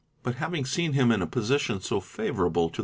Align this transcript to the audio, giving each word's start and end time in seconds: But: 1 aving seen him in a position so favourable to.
But: 0.23 0.33
1 0.41 0.49
aving 0.51 0.65
seen 0.65 0.93
him 0.93 1.11
in 1.11 1.21
a 1.21 1.27
position 1.27 1.79
so 1.79 1.99
favourable 1.99 2.71
to. 2.71 2.79